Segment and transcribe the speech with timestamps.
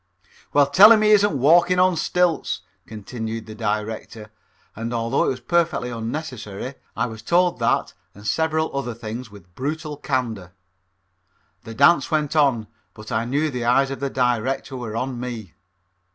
[0.51, 4.31] "Well, tell him he isn't walking on stilts," continued the director,
[4.75, 9.53] and although it was perfectly unnecessary, I was told that and several other things with
[9.53, 10.53] brutal candor.
[11.65, 15.53] The dance went on but I knew the eyes of the director were on me.